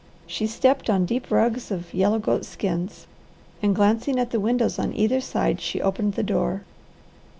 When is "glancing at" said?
3.75-4.31